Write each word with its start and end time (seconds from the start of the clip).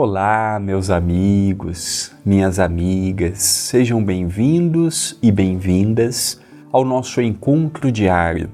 Olá, 0.00 0.60
meus 0.60 0.90
amigos, 0.90 2.12
minhas 2.24 2.60
amigas, 2.60 3.42
sejam 3.42 4.00
bem-vindos 4.00 5.18
e 5.20 5.32
bem-vindas 5.32 6.40
ao 6.70 6.84
nosso 6.84 7.20
encontro 7.20 7.90
diário. 7.90 8.48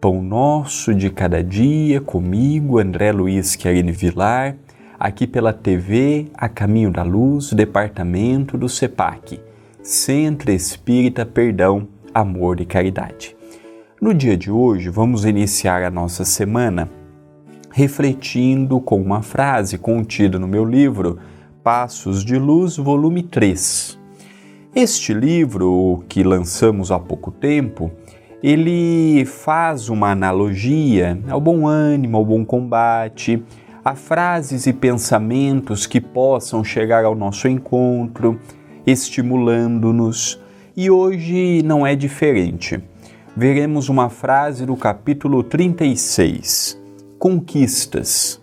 Pão 0.00 0.20
Nosso 0.20 0.92
de 0.92 1.10
Cada 1.10 1.44
Dia, 1.44 2.00
comigo, 2.00 2.80
André 2.80 3.12
Luiz 3.12 3.54
Querini 3.54 3.92
Vilar, 3.92 4.56
aqui 4.98 5.28
pela 5.28 5.52
TV 5.52 6.26
A 6.34 6.48
Caminho 6.48 6.90
da 6.90 7.04
Luz, 7.04 7.52
departamento 7.52 8.58
do 8.58 8.68
CEPAC, 8.68 9.38
Centro 9.80 10.50
Espírita 10.50 11.24
Perdão, 11.24 11.86
Amor 12.12 12.60
e 12.60 12.66
Caridade. 12.66 13.36
No 14.02 14.12
dia 14.12 14.36
de 14.36 14.50
hoje, 14.50 14.88
vamos 14.88 15.24
iniciar 15.24 15.84
a 15.84 15.90
nossa 15.90 16.24
semana 16.24 16.90
refletindo 17.76 18.80
com 18.80 19.02
uma 19.02 19.20
frase 19.20 19.76
contida 19.76 20.38
no 20.38 20.46
meu 20.46 20.64
livro 20.64 21.18
Passos 21.60 22.24
de 22.24 22.38
Luz, 22.38 22.76
volume 22.76 23.24
3. 23.24 23.98
Este 24.72 25.12
livro, 25.12 26.04
que 26.08 26.22
lançamos 26.22 26.92
há 26.92 27.00
pouco 27.00 27.32
tempo, 27.32 27.90
ele 28.40 29.24
faz 29.24 29.88
uma 29.88 30.12
analogia 30.12 31.18
ao 31.28 31.40
bom 31.40 31.66
ânimo, 31.66 32.16
ao 32.16 32.24
bom 32.24 32.44
combate, 32.44 33.42
a 33.84 33.96
frases 33.96 34.68
e 34.68 34.72
pensamentos 34.72 35.84
que 35.84 36.00
possam 36.00 36.62
chegar 36.62 37.04
ao 37.04 37.16
nosso 37.16 37.48
encontro, 37.48 38.38
estimulando-nos. 38.86 40.40
E 40.76 40.92
hoje 40.92 41.60
não 41.64 41.84
é 41.84 41.96
diferente. 41.96 42.80
Veremos 43.36 43.88
uma 43.88 44.08
frase 44.08 44.64
do 44.64 44.76
capítulo 44.76 45.42
36 45.42 46.83
conquistas. 47.24 48.38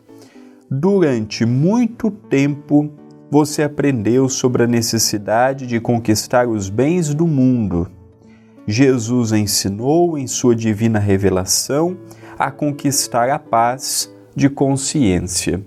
Durante 0.68 1.46
muito 1.46 2.10
tempo, 2.10 2.92
você 3.30 3.62
aprendeu 3.62 4.28
sobre 4.28 4.64
a 4.64 4.68
necessidade 4.68 5.68
de 5.68 5.80
conquistar 5.80 6.48
os 6.48 6.68
bens 6.68 7.14
do 7.14 7.28
mundo. 7.28 7.88
Jesus 8.66 9.34
ensinou 9.34 10.18
em 10.18 10.26
sua 10.26 10.56
divina 10.56 10.98
revelação 10.98 11.96
a 12.40 12.50
conquistar 12.50 13.30
a 13.30 13.38
paz 13.38 14.12
de 14.36 14.50
consciência. 14.50 15.64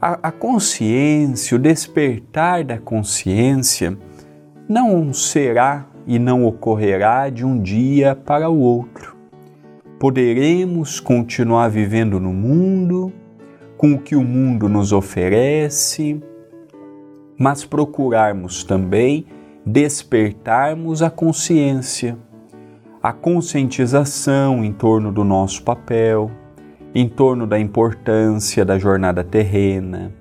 A, 0.00 0.18
a 0.26 0.32
consciência, 0.32 1.56
o 1.56 1.60
despertar 1.60 2.64
da 2.64 2.78
consciência, 2.78 3.96
não 4.68 5.12
será 5.12 5.86
e 6.04 6.18
não 6.18 6.44
ocorrerá 6.44 7.30
de 7.30 7.44
um 7.44 7.62
dia 7.62 8.16
para 8.16 8.50
o 8.50 8.58
outro 8.58 9.13
poderemos 10.04 11.00
continuar 11.00 11.70
vivendo 11.70 12.20
no 12.20 12.30
mundo, 12.30 13.10
com 13.74 13.94
o 13.94 13.98
que 13.98 14.14
o 14.14 14.22
mundo 14.22 14.68
nos 14.68 14.92
oferece, 14.92 16.22
mas 17.38 17.64
procurarmos 17.64 18.64
também 18.64 19.24
despertarmos 19.64 21.00
a 21.00 21.08
consciência, 21.08 22.18
a 23.02 23.14
conscientização 23.14 24.62
em 24.62 24.74
torno 24.74 25.10
do 25.10 25.24
nosso 25.24 25.62
papel, 25.62 26.30
em 26.94 27.08
torno 27.08 27.46
da 27.46 27.58
importância 27.58 28.62
da 28.62 28.78
jornada 28.78 29.24
terrena, 29.24 30.12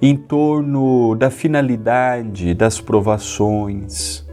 em 0.00 0.16
torno 0.16 1.14
da 1.14 1.28
finalidade 1.28 2.54
das 2.54 2.80
provações, 2.80 4.26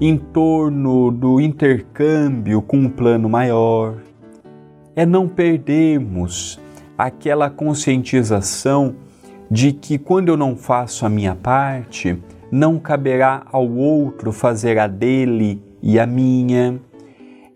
em 0.00 0.16
torno 0.16 1.12
do 1.12 1.40
intercâmbio 1.40 2.60
com 2.60 2.78
um 2.78 2.88
plano 2.88 3.28
maior 3.28 3.94
é 4.94 5.06
não 5.06 5.26
perdermos 5.28 6.60
aquela 6.96 7.48
conscientização 7.50 8.94
de 9.50 9.72
que 9.72 9.98
quando 9.98 10.28
eu 10.28 10.36
não 10.36 10.56
faço 10.56 11.04
a 11.04 11.08
minha 11.08 11.34
parte, 11.34 12.18
não 12.50 12.78
caberá 12.78 13.46
ao 13.50 13.68
outro 13.68 14.32
fazer 14.32 14.78
a 14.78 14.86
dele 14.86 15.62
e 15.82 15.98
a 15.98 16.06
minha. 16.06 16.80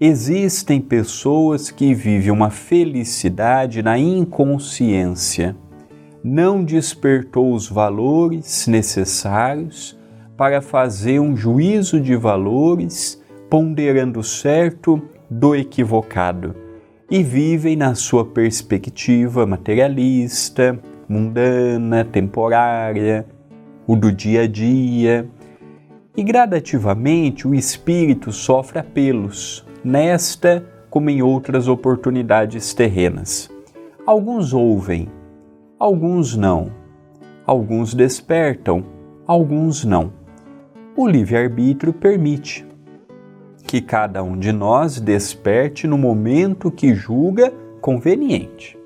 Existem 0.01 0.81
pessoas 0.81 1.71
que 1.71 1.95
vivem 1.95 2.31
uma 2.31 2.51
felicidade 2.51 3.83
na 3.83 3.99
inconsciência. 3.99 5.57
Não 6.23 6.65
despertou 6.65 7.55
os 7.55 7.69
valores 7.69 8.67
necessários 8.67 9.99
para 10.37 10.61
fazer 10.61 11.21
um 11.21 11.37
juízo 11.37 12.01
de 12.01 12.15
valores, 12.15 13.23
ponderando 13.49 14.23
certo 14.23 15.01
do 15.31 15.55
equivocado 15.55 16.66
e 17.11 17.23
vivem 17.23 17.77
na 17.77 17.95
sua 17.95 18.25
perspectiva 18.25 19.47
materialista, 19.47 20.79
mundana, 21.09 22.05
temporária, 22.05 23.27
o 23.87 23.95
do 23.95 24.11
dia 24.11 24.43
a 24.43 24.47
dia. 24.47 25.29
E 26.17 26.23
gradativamente 26.23 27.47
o 27.47 27.55
espírito 27.55 28.33
sofre 28.33 28.79
apelos, 28.79 29.65
nesta 29.85 30.65
como 30.91 31.11
em 31.11 31.23
outras 31.23 31.69
oportunidades 31.69 32.75
terrenas. 32.75 33.51
Alguns 34.05 34.53
ouvem, 34.53 35.09
alguns 35.79 36.37
não. 36.37 36.71
Alguns 37.47 37.95
despertam, 37.95 38.85
alguns 39.27 39.85
não. 39.85 40.13
O 40.97 41.07
livre-arbítrio 41.07 41.93
permite 41.93 42.67
que 43.67 43.81
cada 43.81 44.23
um 44.23 44.39
de 44.39 44.53
nós 44.53 45.01
desperte 45.01 45.87
no 45.87 45.99
momento 45.99 46.71
que 46.71 46.95
julga 46.95 47.53
conveniente. 47.81 48.79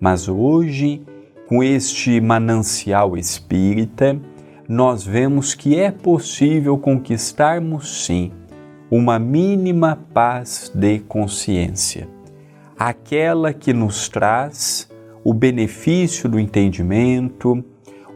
Mas 0.00 0.28
hoje, 0.28 1.02
com 1.46 1.62
este 1.62 2.20
manancial 2.20 3.16
espírita, 3.16 4.18
nós 4.68 5.04
vemos 5.04 5.54
que 5.54 5.78
é 5.78 5.90
possível 5.90 6.78
conquistarmos 6.78 8.04
sim 8.04 8.32
uma 8.90 9.18
mínima 9.18 9.98
paz 10.14 10.70
de 10.74 10.98
consciência, 11.00 12.08
aquela 12.78 13.52
que 13.52 13.72
nos 13.72 14.08
traz 14.08 14.88
o 15.24 15.32
benefício 15.32 16.28
do 16.28 16.38
entendimento, 16.38 17.64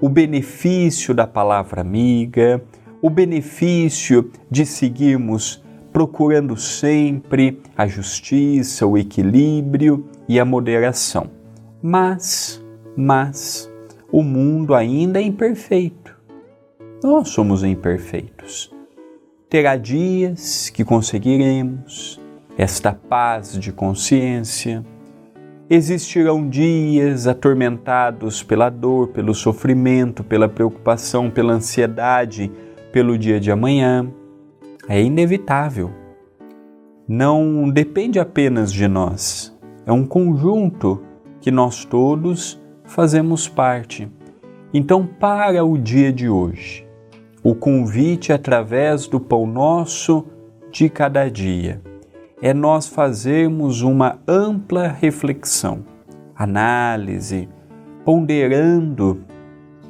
o 0.00 0.08
benefício 0.08 1.14
da 1.14 1.26
palavra 1.26 1.80
amiga, 1.80 2.62
o 3.00 3.08
benefício 3.08 4.30
de 4.50 4.66
seguirmos 4.66 5.64
procurando 5.96 6.58
sempre 6.58 7.58
a 7.74 7.86
justiça, 7.86 8.86
o 8.86 8.98
equilíbrio 8.98 10.04
e 10.28 10.38
a 10.38 10.44
moderação. 10.44 11.30
Mas, 11.82 12.62
mas, 12.94 13.72
o 14.12 14.22
mundo 14.22 14.74
ainda 14.74 15.18
é 15.18 15.22
imperfeito. 15.22 16.14
Nós 17.02 17.30
somos 17.30 17.64
imperfeitos. 17.64 18.70
Terá 19.48 19.74
dias 19.74 20.68
que 20.68 20.84
conseguiremos 20.84 22.20
esta 22.58 22.92
paz 22.92 23.58
de 23.58 23.72
consciência. 23.72 24.84
Existirão 25.70 26.46
dias 26.46 27.26
atormentados 27.26 28.42
pela 28.42 28.68
dor, 28.68 29.08
pelo 29.08 29.34
sofrimento, 29.34 30.22
pela 30.22 30.46
preocupação, 30.46 31.30
pela 31.30 31.54
ansiedade, 31.54 32.52
pelo 32.92 33.16
dia 33.16 33.40
de 33.40 33.50
amanhã 33.50 34.12
é 34.88 35.02
inevitável. 35.02 35.90
Não 37.08 37.70
depende 37.70 38.18
apenas 38.18 38.72
de 38.72 38.88
nós, 38.88 39.56
é 39.84 39.92
um 39.92 40.04
conjunto 40.04 41.02
que 41.40 41.50
nós 41.50 41.84
todos 41.84 42.60
fazemos 42.84 43.48
parte. 43.48 44.08
Então, 44.74 45.06
para 45.06 45.64
o 45.64 45.78
dia 45.78 46.12
de 46.12 46.28
hoje, 46.28 46.86
o 47.42 47.54
convite 47.54 48.32
através 48.32 49.06
do 49.06 49.20
pão 49.20 49.46
nosso 49.46 50.24
de 50.72 50.88
cada 50.88 51.28
dia 51.28 51.80
é 52.42 52.52
nós 52.52 52.88
fazermos 52.88 53.82
uma 53.82 54.18
ampla 54.26 54.88
reflexão, 54.88 55.84
análise, 56.34 57.48
ponderando 58.04 59.20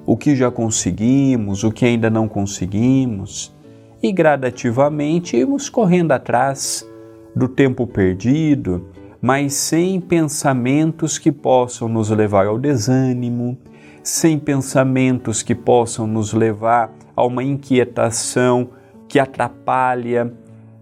o 0.04 0.16
que 0.16 0.36
já 0.36 0.50
conseguimos, 0.50 1.64
o 1.64 1.72
que 1.72 1.84
ainda 1.84 2.08
não 2.08 2.28
conseguimos 2.28 3.55
e 4.02 4.12
gradativamente 4.12 5.36
irmos 5.36 5.68
correndo 5.68 6.12
atrás 6.12 6.88
do 7.34 7.48
tempo 7.48 7.86
perdido, 7.86 8.88
mas 9.20 9.54
sem 9.54 10.00
pensamentos 10.00 11.18
que 11.18 11.32
possam 11.32 11.88
nos 11.88 12.10
levar 12.10 12.46
ao 12.46 12.58
desânimo, 12.58 13.58
sem 14.02 14.38
pensamentos 14.38 15.42
que 15.42 15.54
possam 15.54 16.06
nos 16.06 16.32
levar 16.32 16.92
a 17.14 17.24
uma 17.24 17.42
inquietação 17.42 18.68
que 19.08 19.18
atrapalha 19.18 20.32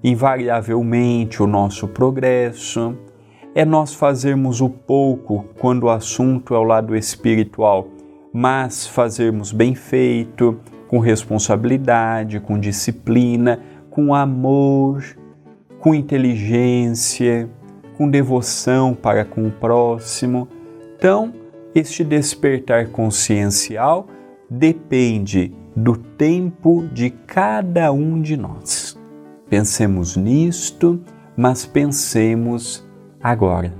invariavelmente 0.02 1.43
o 1.43 1.46
nosso 1.46 1.88
progresso. 1.88 2.96
É 3.55 3.64
nós 3.64 3.94
fazermos 3.94 4.60
o 4.60 4.69
pouco 4.69 5.46
quando 5.58 5.84
o 5.84 5.90
assunto 5.90 6.55
é 6.55 6.58
o 6.58 6.64
lado 6.64 6.94
espiritual, 6.94 7.88
mas 8.32 8.87
fazermos 8.87 9.52
bem 9.52 9.75
feito, 9.75 10.58
com 10.94 11.00
responsabilidade, 11.00 12.38
com 12.38 12.56
disciplina, 12.56 13.58
com 13.91 14.14
amor, 14.14 15.05
com 15.81 15.93
inteligência, 15.93 17.50
com 17.96 18.08
devoção 18.08 18.94
para 18.94 19.25
com 19.25 19.44
o 19.44 19.50
próximo. 19.50 20.46
Então, 20.96 21.35
este 21.75 22.05
despertar 22.05 22.91
consciencial 22.91 24.06
depende 24.49 25.52
do 25.75 25.96
tempo 25.96 26.87
de 26.93 27.11
cada 27.11 27.91
um 27.91 28.23
de 28.23 28.37
nós. 28.37 28.96
Pensemos 29.50 30.17
nisto, 30.17 31.00
mas 31.37 31.67
pensemos 31.67 32.88
agora. 33.20 33.75